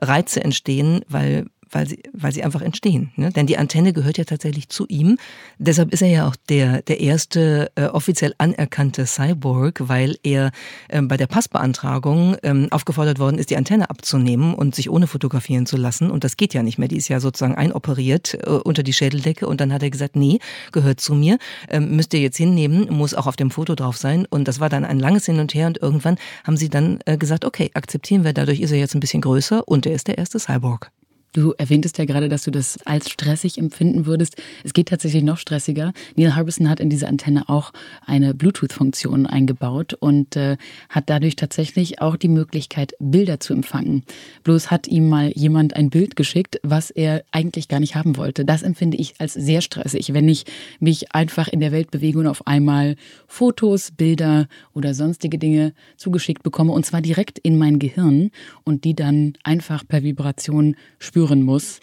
[0.00, 3.10] Reize entstehen, weil weil sie, weil sie einfach entstehen.
[3.16, 3.30] Ne?
[3.30, 5.18] Denn die Antenne gehört ja tatsächlich zu ihm.
[5.58, 10.52] Deshalb ist er ja auch der, der erste äh, offiziell anerkannte Cyborg, weil er
[10.88, 15.66] äh, bei der Passbeantragung ähm, aufgefordert worden ist, die Antenne abzunehmen und sich ohne fotografieren
[15.66, 16.10] zu lassen.
[16.10, 16.88] Und das geht ja nicht mehr.
[16.88, 19.46] Die ist ja sozusagen einoperiert äh, unter die Schädeldecke.
[19.46, 20.38] Und dann hat er gesagt, nee,
[20.72, 24.26] gehört zu mir, ähm, müsst ihr jetzt hinnehmen, muss auch auf dem Foto drauf sein.
[24.28, 25.66] Und das war dann ein langes Hin und Her.
[25.66, 28.32] Und irgendwann haben sie dann äh, gesagt, okay, akzeptieren wir.
[28.32, 30.90] Dadurch ist er jetzt ein bisschen größer und er ist der erste Cyborg.
[31.36, 34.36] Du erwähntest ja gerade, dass du das als stressig empfinden würdest.
[34.64, 35.92] Es geht tatsächlich noch stressiger.
[36.16, 37.74] Neil Harbison hat in diese Antenne auch
[38.06, 40.56] eine Bluetooth-Funktion eingebaut und äh,
[40.88, 44.04] hat dadurch tatsächlich auch die Möglichkeit, Bilder zu empfangen.
[44.44, 48.46] Bloß hat ihm mal jemand ein Bild geschickt, was er eigentlich gar nicht haben wollte.
[48.46, 50.46] Das empfinde ich als sehr stressig, wenn ich
[50.80, 52.96] mich einfach in der Welt bewege und auf einmal
[53.26, 58.30] Fotos, Bilder oder sonstige Dinge zugeschickt bekomme und zwar direkt in mein Gehirn
[58.64, 61.80] und die dann einfach per Vibration spüre spüren muss,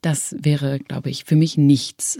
[0.00, 2.18] das wäre, glaube ich, für mich nichts.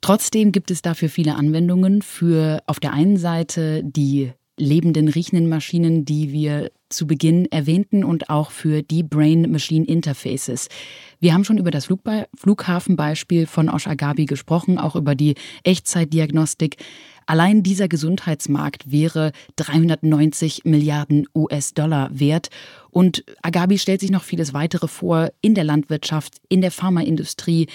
[0.00, 6.04] Trotzdem gibt es dafür viele Anwendungen für auf der einen Seite die lebenden, riechenden Maschinen,
[6.04, 10.68] die wir zu Beginn erwähnten und auch für die Brain-Machine-Interfaces.
[11.20, 16.76] Wir haben schon über das Flughafenbeispiel von Osh Agabi gesprochen, auch über die Echtzeitdiagnostik.
[17.26, 22.50] Allein dieser Gesundheitsmarkt wäre 390 Milliarden US-Dollar wert.
[22.90, 27.66] Und Agabi stellt sich noch vieles weitere vor in der Landwirtschaft, in der Pharmaindustrie,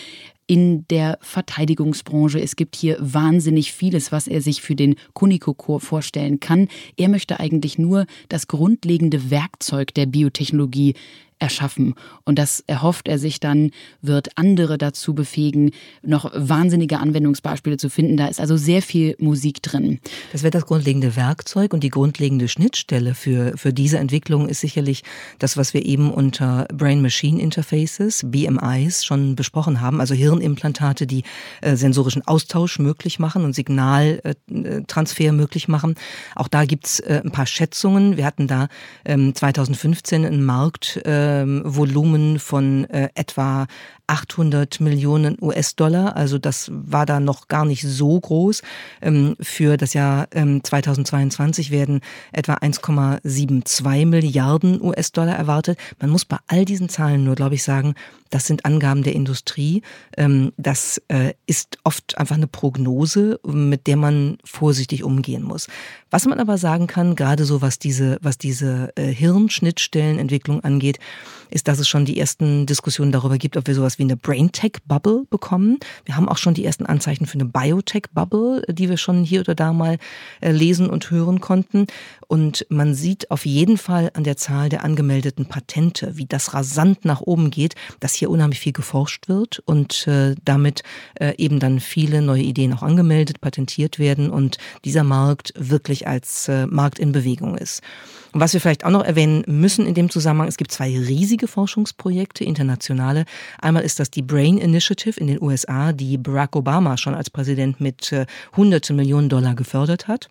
[0.51, 2.41] in der Verteidigungsbranche.
[2.41, 6.67] Es gibt hier wahnsinnig vieles, was er sich für den Kuniko-Chor vorstellen kann.
[6.97, 10.95] Er möchte eigentlich nur das grundlegende Werkzeug der Biotechnologie
[11.41, 11.95] erschaffen.
[12.23, 15.71] Und das erhofft er sich dann, wird andere dazu befähigen,
[16.03, 18.15] noch wahnsinnige Anwendungsbeispiele zu finden.
[18.15, 19.99] Da ist also sehr viel Musik drin.
[20.31, 25.03] Das wäre das grundlegende Werkzeug und die grundlegende Schnittstelle für, für diese Entwicklung ist sicherlich
[25.39, 31.23] das, was wir eben unter Brain-Machine Interfaces, BMIs, schon besprochen haben, also Hirnimplantate, die
[31.61, 35.95] äh, sensorischen Austausch möglich machen und Signaltransfer möglich machen.
[36.35, 38.17] Auch da gibt's äh, ein paar Schätzungen.
[38.17, 38.67] Wir hatten da
[39.05, 41.61] ähm, 2015 einen Marktvolumen ähm,
[42.39, 43.67] von äh, etwa
[44.11, 46.17] 800 Millionen US-Dollar.
[46.17, 48.61] Also das war da noch gar nicht so groß.
[49.01, 52.01] Ähm, für das Jahr 2022 ähm, werden
[52.33, 55.79] etwa 1,72 Milliarden US-Dollar erwartet.
[56.01, 57.95] Man muss bei all diesen Zahlen nur, glaube ich, sagen,
[58.29, 59.81] das sind Angaben der Industrie.
[60.17, 65.67] Ähm, das äh, ist oft einfach eine Prognose, mit der man vorsichtig umgehen muss.
[66.09, 70.99] Was man aber sagen kann, gerade so was diese, was diese äh, Hirnschnittstellenentwicklung angeht,
[71.49, 75.25] ist, dass es schon die ersten Diskussionen darüber gibt, ob wir sowas wie eine Braintech-Bubble
[75.29, 75.79] bekommen.
[76.05, 79.55] Wir haben auch schon die ersten Anzeichen für eine Biotech-Bubble, die wir schon hier oder
[79.55, 79.97] da mal
[80.41, 81.87] äh, lesen und hören konnten.
[82.27, 87.05] Und man sieht auf jeden Fall an der Zahl der angemeldeten Patente, wie das rasant
[87.05, 90.83] nach oben geht, dass hier unheimlich viel geforscht wird und äh, damit
[91.15, 96.49] äh, eben dann viele neue Ideen auch angemeldet, patentiert werden und dieser Markt wirklich als
[96.69, 97.81] Markt in Bewegung ist.
[98.33, 101.47] Und was wir vielleicht auch noch erwähnen müssen in dem Zusammenhang, es gibt zwei riesige
[101.47, 103.25] Forschungsprojekte, internationale.
[103.59, 107.81] Einmal ist das die Brain Initiative in den USA, die Barack Obama schon als Präsident
[107.81, 110.29] mit äh, hunderte Millionen Dollar gefördert hat.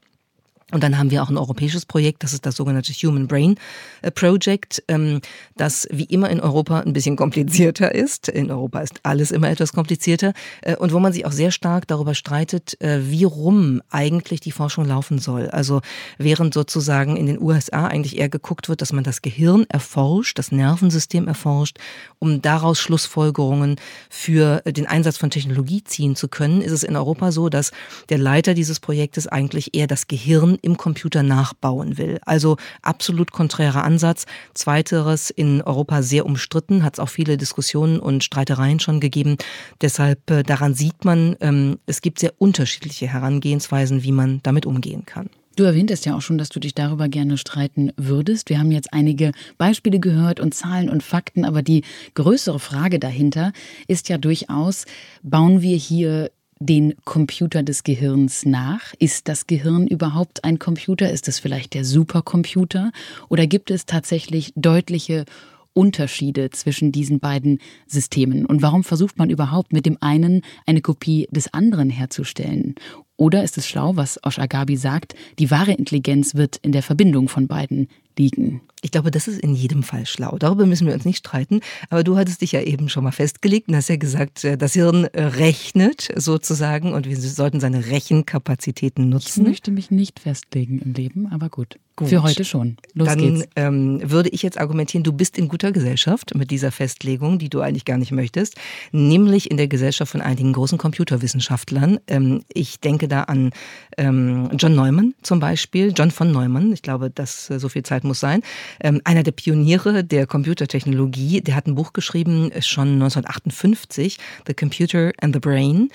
[0.73, 3.57] Und dann haben wir auch ein europäisches Projekt, das ist das sogenannte Human Brain
[4.03, 5.21] äh, Project, ähm,
[5.57, 8.29] das wie immer in Europa ein bisschen komplizierter ist.
[8.29, 11.89] In Europa ist alles immer etwas komplizierter äh, und wo man sich auch sehr stark
[11.89, 15.49] darüber streitet, äh, wie rum eigentlich die Forschung laufen soll.
[15.51, 15.81] Also
[16.19, 20.53] während sozusagen in den USA eigentlich eher geguckt wird, dass man das Gehirn erforscht, das
[20.53, 21.79] Nervensystem erforscht,
[22.19, 23.77] um daraus Schlussfolgerungen
[24.09, 27.73] für den Einsatz von Technologie ziehen zu können, ist es in Europa so, dass
[28.09, 32.19] der Leiter dieses Projektes eigentlich eher das Gehirn im Computer nachbauen will.
[32.25, 34.27] Also absolut konträrer Ansatz.
[34.55, 39.37] Zweiteres in Europa sehr umstritten, hat es auch viele Diskussionen und Streitereien schon gegeben.
[39.81, 45.05] Deshalb äh, daran sieht man, ähm, es gibt sehr unterschiedliche Herangehensweisen, wie man damit umgehen
[45.07, 45.29] kann.
[45.57, 48.49] Du erwähntest ja auch schon, dass du dich darüber gerne streiten würdest.
[48.49, 51.83] Wir haben jetzt einige Beispiele gehört und Zahlen und Fakten, aber die
[52.15, 53.53] größere Frage dahinter
[53.89, 54.87] ist ja durchaus,
[55.23, 58.95] bauen wir hier den Computer des Gehirns nach?
[58.99, 61.11] Ist das Gehirn überhaupt ein Computer?
[61.11, 62.93] Ist es vielleicht der Supercomputer?
[63.29, 65.25] Oder gibt es tatsächlich deutliche
[65.73, 68.45] Unterschiede zwischen diesen beiden Systemen?
[68.45, 72.75] Und warum versucht man überhaupt mit dem einen eine Kopie des anderen herzustellen?
[73.17, 77.29] Oder ist es schlau, was Osh Agabi sagt, die wahre Intelligenz wird in der Verbindung
[77.29, 77.89] von beiden
[78.21, 78.61] liegen?
[78.83, 80.37] Ich glaube, das ist in jedem Fall schlau.
[80.39, 81.61] Darüber müssen wir uns nicht streiten.
[81.91, 84.73] Aber du hattest dich ja eben schon mal festgelegt und hast ja gesagt, äh, das
[84.73, 89.43] Hirn äh, rechnet sozusagen und wir sollten seine Rechenkapazitäten nutzen.
[89.43, 91.79] Ich möchte mich nicht festlegen im Leben, aber gut.
[91.95, 92.09] gut.
[92.09, 92.79] Für heute schon.
[92.95, 93.49] Los Dann geht's.
[93.55, 97.61] Ähm, würde ich jetzt argumentieren, du bist in guter Gesellschaft mit dieser Festlegung, die du
[97.61, 98.57] eigentlich gar nicht möchtest,
[98.93, 101.99] nämlich in der Gesellschaft von einigen großen Computerwissenschaftlern.
[102.07, 103.51] Ähm, ich denke da an
[103.99, 106.73] ähm, John Neumann zum Beispiel, John von Neumann.
[106.73, 108.43] Ich glaube, dass äh, so viel Zeit muss sein
[108.83, 115.13] ähm, einer der Pioniere der Computertechnologie, der hat ein Buch geschrieben, schon 1958, The Computer
[115.21, 115.91] and the Brain.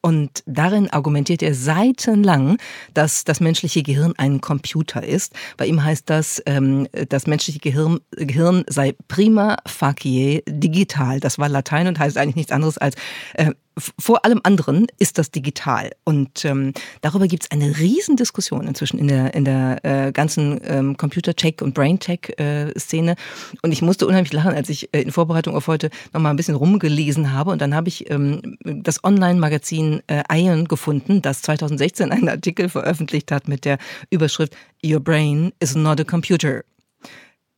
[0.00, 2.58] Und darin argumentiert er seitenlang,
[2.92, 5.32] dass das menschliche Gehirn ein Computer ist.
[5.56, 11.20] Bei ihm heißt das, ähm, das menschliche Gehirn, Gehirn sei prima facie digital.
[11.20, 12.96] Das war Latein und heißt eigentlich nichts anderes als
[13.32, 13.52] äh,
[13.98, 15.90] vor allem anderen ist das digital.
[16.04, 20.96] Und ähm, darüber gibt es eine Riesendiskussion inzwischen in der, in der äh, ganzen ähm,
[20.96, 23.12] Computer-Tech- und Brain-Tech-Szene.
[23.12, 23.16] Äh,
[23.62, 26.54] und ich musste unheimlich lachen, als ich äh, in Vorbereitung auf heute nochmal ein bisschen
[26.54, 27.50] rumgelesen habe.
[27.50, 33.32] Und dann habe ich ähm, das Online-Magazin äh, Ion gefunden, das 2016 einen Artikel veröffentlicht
[33.32, 33.78] hat mit der
[34.10, 36.62] Überschrift Your Brain is not a computer.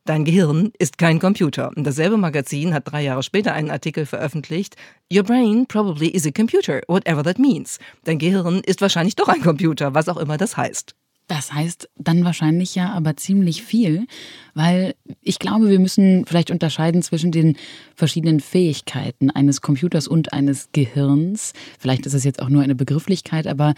[0.07, 1.69] Dein Gehirn ist kein Computer.
[1.75, 4.77] Und dasselbe Magazin hat drei Jahre später einen Artikel veröffentlicht.
[5.11, 7.77] Your brain probably is a computer, whatever that means.
[8.05, 10.95] Dein Gehirn ist wahrscheinlich doch ein Computer, was auch immer das heißt.
[11.27, 14.07] Das heißt dann wahrscheinlich ja aber ziemlich viel,
[14.53, 17.57] weil ich glaube, wir müssen vielleicht unterscheiden zwischen den
[17.93, 21.51] verschiedenen Fähigkeiten eines Computers und eines Gehirns.
[21.79, 23.73] Vielleicht ist es jetzt auch nur eine Begrifflichkeit, aber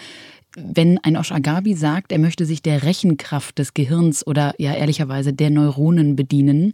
[0.55, 5.33] wenn ein Osh Agabi sagt, er möchte sich der Rechenkraft des Gehirns oder ja ehrlicherweise
[5.33, 6.73] der Neuronen bedienen,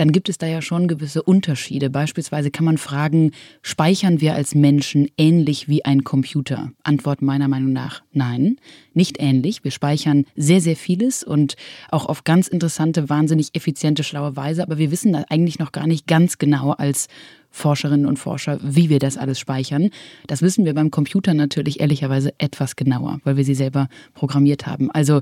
[0.00, 1.90] dann gibt es da ja schon gewisse Unterschiede.
[1.90, 6.72] Beispielsweise kann man fragen, speichern wir als Menschen ähnlich wie ein Computer?
[6.82, 8.56] Antwort meiner Meinung nach nein,
[8.94, 9.62] nicht ähnlich.
[9.62, 11.56] Wir speichern sehr, sehr vieles und
[11.90, 16.06] auch auf ganz interessante, wahnsinnig effiziente, schlaue Weise, aber wir wissen eigentlich noch gar nicht
[16.06, 17.08] ganz genau als
[17.50, 19.90] Forscherinnen und Forscher, wie wir das alles speichern.
[20.26, 24.90] Das wissen wir beim Computer natürlich ehrlicherweise etwas genauer, weil wir sie selber programmiert haben.
[24.90, 25.20] Also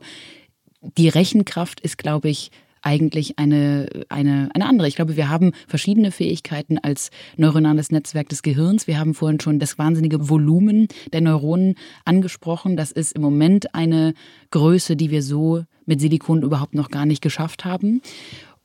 [0.96, 4.88] die Rechenkraft ist, glaube ich, eigentlich eine, eine, eine andere.
[4.88, 8.86] Ich glaube, wir haben verschiedene Fähigkeiten als neuronales Netzwerk des Gehirns.
[8.86, 12.76] Wir haben vorhin schon das wahnsinnige Volumen der Neuronen angesprochen.
[12.76, 14.14] Das ist im Moment eine
[14.50, 18.02] Größe, die wir so mit Silikon überhaupt noch gar nicht geschafft haben.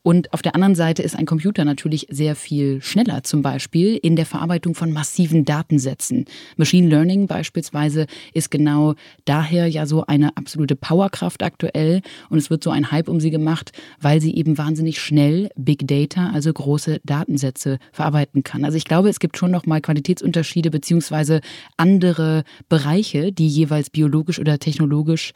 [0.04, 4.18] Und auf der anderen Seite ist ein Computer natürlich sehr viel schneller, zum Beispiel in
[4.18, 6.26] der Verarbeitung von massiven Datensätzen.
[6.58, 12.63] Machine Learning beispielsweise ist genau daher ja so eine absolute Powerkraft aktuell und es wird
[12.63, 17.00] so ein Hype um sie gemacht, weil sie eben wahnsinnig schnell Big Data, also große
[17.06, 18.66] Datensätze verarbeiten kann.
[18.66, 21.39] Also ich glaube, es gibt schon noch mal Qualitätsunterschiede beziehungsweise
[21.78, 25.32] andere Bereiche, die jeweils biologisch oder technologisch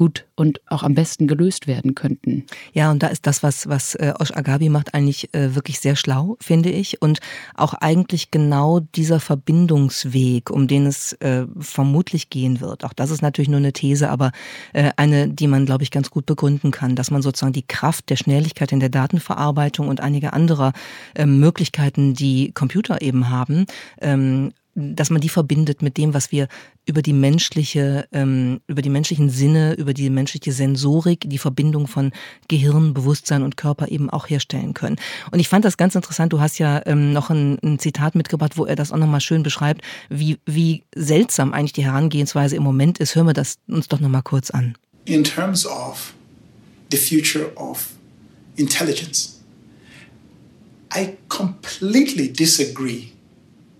[0.00, 2.46] gut und auch am besten gelöst werden könnten.
[2.72, 5.94] Ja, und da ist das, was, was äh, Osh Agabi macht, eigentlich äh, wirklich sehr
[5.94, 7.02] schlau, finde ich.
[7.02, 7.18] Und
[7.54, 12.82] auch eigentlich genau dieser Verbindungsweg, um den es äh, vermutlich gehen wird.
[12.82, 14.32] Auch das ist natürlich nur eine These, aber
[14.72, 18.08] äh, eine, die man, glaube ich, ganz gut begründen kann, dass man sozusagen die Kraft
[18.08, 20.72] der Schnelligkeit in der Datenverarbeitung und einige andere
[21.14, 23.66] äh, Möglichkeiten, die Computer eben haben,
[24.00, 26.48] ähm, dass man die verbindet mit dem, was wir
[26.86, 32.12] über die menschliche, ähm, über die menschlichen Sinne, über die menschliche Sensorik, die Verbindung von
[32.48, 34.96] Gehirn, Bewusstsein und Körper eben auch herstellen können.
[35.30, 36.32] Und ich fand das ganz interessant.
[36.32, 39.42] Du hast ja ähm, noch ein, ein Zitat mitgebracht, wo er das auch nochmal schön
[39.42, 43.14] beschreibt, wie, wie seltsam eigentlich die Herangehensweise im Moment ist.
[43.14, 44.76] Hören wir das uns doch nochmal kurz an.
[45.04, 46.14] In terms of
[46.90, 47.90] the future of
[48.56, 49.40] intelligence,
[50.94, 53.12] I completely disagree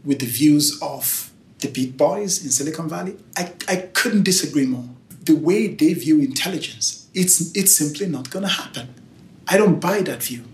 [0.05, 3.17] with the views of the big boys in Silicon Valley.
[3.37, 4.89] I, I couldn't disagree more.
[5.25, 8.95] The way they view intelligence, it's, it's simply not going to happen.
[9.47, 10.45] I don't buy that view.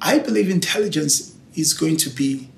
[0.00, 2.48] I believe intelligence is going to be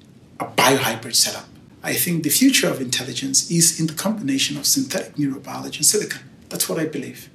[0.41, 1.47] a biohybrid setup.
[1.83, 6.23] I think the future of intelligence is in the combination of synthetic neurobiology and silicon.
[6.49, 7.31] That's what I believe.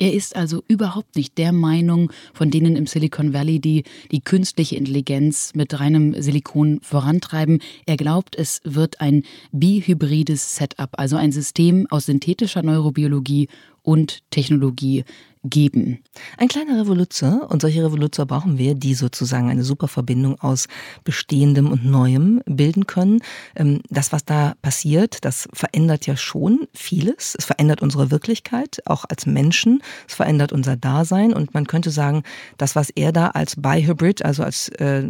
[0.00, 4.76] Er ist also überhaupt nicht der Meinung von denen im Silicon Valley, die die künstliche
[4.76, 7.60] Intelligenz mit reinem Silikon vorantreiben.
[7.84, 13.48] Er glaubt, es wird ein bihybrides Setup, also ein System aus synthetischer Neurobiologie
[13.82, 15.04] und Technologie
[15.42, 16.00] geben.
[16.36, 20.68] Ein kleiner Revoluzer, und solche Revoluzer brauchen wir, die sozusagen eine super Verbindung aus
[21.04, 23.20] Bestehendem und Neuem bilden können.
[23.56, 27.34] Ähm, das, was da passiert, das verändert ja schon vieles.
[27.38, 29.82] Es verändert unsere Wirklichkeit, auch als Menschen.
[30.06, 31.32] Es verändert unser Dasein.
[31.32, 32.22] Und man könnte sagen,
[32.58, 35.04] das, was er da als Bihybrid, also als äh,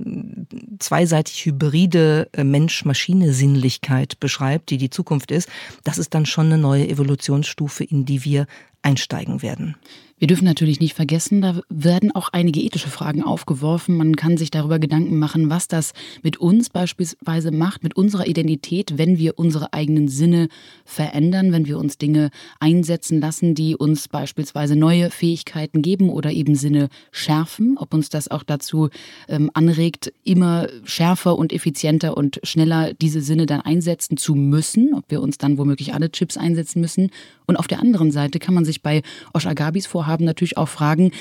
[0.78, 5.48] zweiseitig hybride äh, Mensch-Maschine-Sinnlichkeit beschreibt, die die Zukunft ist,
[5.82, 8.46] das ist dann schon eine neue Evolutionsstufe, in die wir
[8.82, 9.76] einsteigen werden.
[10.20, 13.96] Wir dürfen natürlich nicht vergessen, da werden auch einige ethische Fragen aufgeworfen.
[13.96, 18.98] Man kann sich darüber Gedanken machen, was das mit uns beispielsweise macht, mit unserer Identität,
[18.98, 20.48] wenn wir unsere eigenen Sinne
[20.84, 22.28] verändern, wenn wir uns Dinge
[22.58, 27.78] einsetzen lassen, die uns beispielsweise neue Fähigkeiten geben oder eben Sinne schärfen.
[27.78, 28.90] Ob uns das auch dazu
[29.26, 35.04] ähm, anregt, immer schärfer und effizienter und schneller diese Sinne dann einsetzen zu müssen, ob
[35.08, 37.10] wir uns dann womöglich alle Chips einsetzen müssen.
[37.46, 39.00] Und auf der anderen Seite kann man sich bei
[39.32, 41.12] Oshagabis Vorhaben haben, natürlich auch fragen,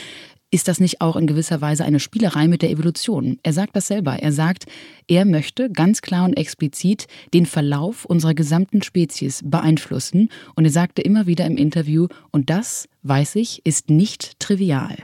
[0.52, 3.38] ist das nicht auch in gewisser Weise eine Spielerei mit der Evolution?
[3.43, 4.17] Er sagt das selber.
[4.17, 4.65] Er sagt,
[5.08, 10.30] er möchte ganz klar und explizit den Verlauf unserer gesamten Spezies beeinflussen.
[10.56, 14.97] Und er sagte immer wieder im Interview, und das, weiß ich, ist nicht trivial.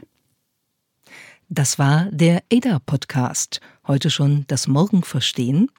[1.48, 3.62] Das war der ADA-Podcast.
[3.86, 5.70] Heute schon das Morgen verstehen.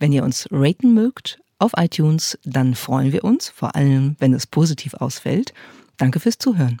[0.00, 4.48] Wenn ihr uns raten mögt auf iTunes, dann freuen wir uns, vor allem wenn es
[4.48, 5.54] positiv ausfällt.
[5.98, 6.80] Danke fürs Zuhören.